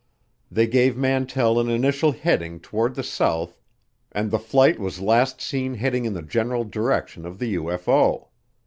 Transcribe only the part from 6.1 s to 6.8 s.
the general